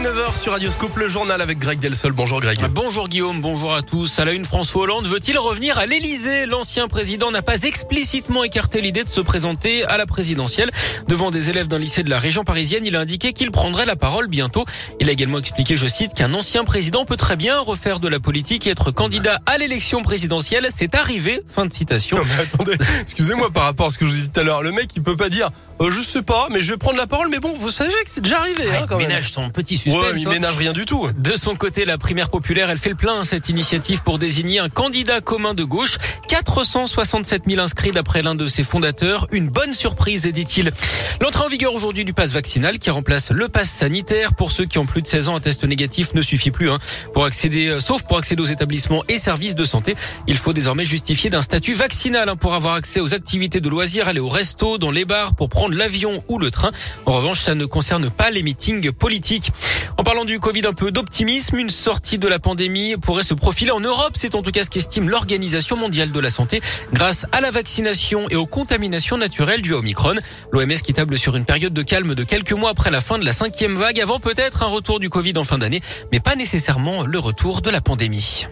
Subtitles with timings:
[0.00, 2.12] est 9h sur Radio Scoop, le journal avec Greg Delsol.
[2.12, 2.58] Bonjour Greg.
[2.70, 4.18] Bonjour Guillaume, bonjour à tous.
[4.18, 8.80] À la une, François Hollande veut-il revenir à l'Elysée L'ancien président n'a pas explicitement écarté
[8.80, 10.70] l'idée de se présenter à la présidentielle.
[11.08, 13.96] Devant des élèves d'un lycée de la région parisienne, il a indiqué qu'il prendrait la
[13.96, 14.64] parole bientôt.
[15.00, 18.20] Il a également expliqué, je cite, qu'un ancien président peut très bien refaire de la
[18.20, 20.68] politique et être candidat à l'élection présidentielle.
[20.70, 21.42] C'est arrivé.
[21.48, 22.16] Fin de citation.
[22.16, 24.62] Non mais attendez, excusez-moi par rapport à ce que je vous disais tout à l'heure.
[24.62, 27.06] Le mec, il peut pas dire, euh, je sais pas, mais je vais prendre la
[27.06, 27.28] parole.
[27.30, 28.66] Mais bon, vous savez que c'est déjà arrivé.
[28.66, 29.08] Ouais, hein, quand il même.
[29.08, 30.06] ménage son petit suspense.
[30.06, 30.32] Ouais, mais il hein.
[30.32, 31.08] ménage rien du tout.
[31.16, 34.68] De son côté, la primaire populaire, elle fait le plein, cette initiative pour désigner un
[34.68, 35.98] candidat commun de gauche.
[36.28, 39.26] 467 000 inscrits d'après l'un de ses fondateurs.
[39.32, 40.72] Une bonne surprise, dit-il.
[41.20, 44.34] L'entrée en vigueur aujourd'hui du pass vaccinal qui remplace le pass sanitaire.
[44.34, 46.70] Pour ceux qui ont plus de 16 ans, un test négatif ne suffit plus.
[46.70, 46.78] Hein.
[47.12, 50.84] Pour accéder, euh, sauf pour accéder aux établissements et services de santé, il faut désormais
[50.84, 54.78] justifier d'un statut vaccinal hein, pour avoir accès aux activités de loisirs, aller au resto,
[54.78, 56.70] dans les bars, pour prendre l'avion ou le train.
[57.06, 59.52] En revanche, ça ne concerne pas les meetings politiques.
[59.96, 63.70] En parlant du Covid, un peu d'optimisme, une sortie de la pandémie pourrait se profiler
[63.70, 64.12] en Europe.
[64.14, 66.60] C'est en tout cas ce qu'estime l'Organisation mondiale de la santé
[66.92, 70.14] grâce à la vaccination et aux contaminations naturelles dues à Omicron.
[70.52, 73.24] L'OMS qui table sur une période de calme de quelques mois après la fin de
[73.24, 75.80] la cinquième vague, avant peut-être un retour du Covid en fin d'année,
[76.12, 78.46] mais pas nécessairement le retour de la pandémie.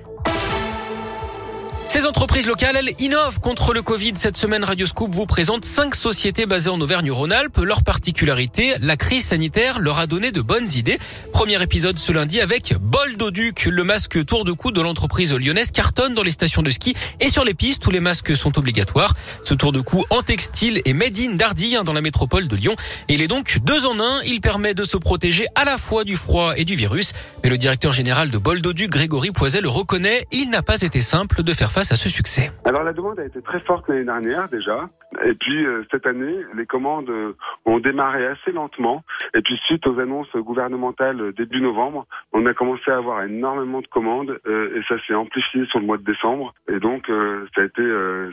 [1.89, 4.13] Ces entreprises locales, elles innovent contre le Covid.
[4.17, 7.57] Cette semaine, Radio Scoop vous présente cinq sociétés basées en Auvergne-Rhône-Alpes.
[7.65, 10.99] Leur particularité, la crise sanitaire leur a donné de bonnes idées.
[11.33, 16.13] Premier épisode ce lundi avec Boldoduc, le masque tour de cou de l'entreprise lyonnaise cartonne
[16.13, 19.15] dans les stations de ski et sur les pistes où les masques sont obligatoires.
[19.43, 22.57] Ce tour de cou en textile est made in Dardy hein, dans la métropole de
[22.57, 22.77] Lyon.
[23.09, 24.21] Il est donc deux en un.
[24.27, 27.13] Il permet de se protéger à la fois du froid et du virus.
[27.43, 30.27] Mais le directeur général de Boldoduc, Grégory Poiset, le reconnaît.
[30.33, 32.51] Il n'a pas été simple de faire face à ce succès.
[32.65, 34.89] Alors la demande a été très forte l'année dernière déjà.
[35.25, 37.35] Et puis euh, cette année, les commandes euh,
[37.65, 39.05] ont démarré assez lentement.
[39.35, 43.81] Et puis suite aux annonces gouvernementales euh, début novembre, on a commencé à avoir énormément
[43.81, 46.53] de commandes et ça s'est amplifié sur le mois de décembre.
[46.69, 47.07] Et donc
[47.55, 47.83] ça a été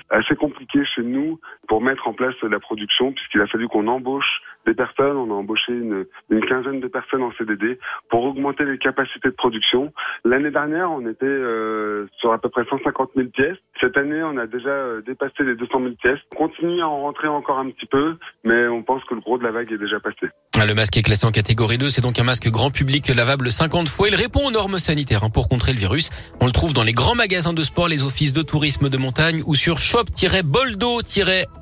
[0.10, 4.42] assez compliqué chez nous pour mettre en place la production puisqu'il a fallu qu'on embauche
[4.66, 5.18] des personnes.
[5.18, 6.06] On a embauché une,
[6.48, 9.92] quinzaine de personnes en CDD pour augmenter les capacités de production.
[10.24, 13.58] L'année dernière, on était euh, sur à peu près 150 000 pièces.
[13.80, 16.20] Cette année, on a déjà euh, dépassé les 200 000 pièces.
[16.34, 19.38] On continue à en rentrer encore un petit peu, mais on pense que le gros
[19.38, 20.28] de la vague est déjà passé.
[20.64, 23.90] Le masque est classé en catégorie 2, c'est donc un masque grand public lavable 50
[23.90, 24.08] fois.
[24.08, 26.10] Il répond aux normes sanitaires hein, pour contrer le virus.
[26.40, 29.42] On le trouve dans les grands magasins de sport, les offices de tourisme de montagne
[29.46, 29.80] ou sur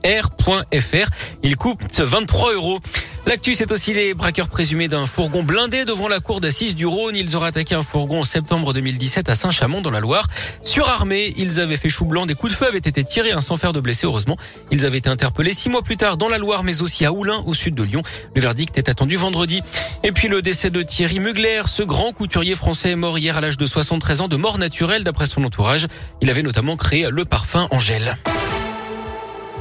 [0.04, 1.10] shop-boldo-r.fr.
[1.44, 2.80] Il coûte 23 euros.
[3.26, 7.16] L'actu, c'est aussi les braqueurs présumés d'un fourgon blindé devant la cour d'assises du Rhône.
[7.16, 10.28] Ils auraient attaqué un fourgon en septembre 2017 à Saint-Chamond dans la Loire.
[10.62, 12.26] Surarmés, ils avaient fait chou blanc.
[12.26, 14.38] Des coups de feu avaient été tirés hein, sans faire de blessés, heureusement.
[14.72, 17.42] Ils avaient été interpellés six mois plus tard dans la Loire, mais aussi à Oulin,
[17.46, 18.04] au sud de Lyon.
[18.36, 19.62] Le verdict est attendu vendredi.
[20.04, 23.58] Et puis le décès de Thierry Mugler, ce grand couturier français mort hier à l'âge
[23.58, 25.88] de 73 ans de mort naturelle d'après son entourage.
[26.22, 28.18] Il avait notamment créé le parfum Angèle.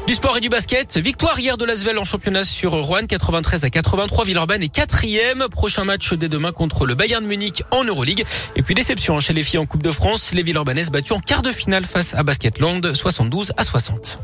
[0.06, 0.96] Du sport et du basket.
[0.96, 4.24] Victoire hier de Lasvel en championnat sur Rouen, 93 à 83.
[4.24, 5.46] Villeurbanne est quatrième.
[5.50, 8.24] Prochain match dès demain contre le Bayern Munich en Euroleague.
[8.56, 10.32] Et puis déception chez les filles en Coupe de France.
[10.34, 14.18] Les Villeurbanaises battues en quart de finale face à Basketland, 72 à 60.